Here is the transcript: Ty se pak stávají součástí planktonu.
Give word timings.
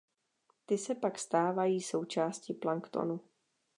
Ty 0.65 0.77
se 0.77 0.95
pak 0.95 1.19
stávají 1.19 1.81
součástí 1.81 2.53
planktonu. 2.53 3.19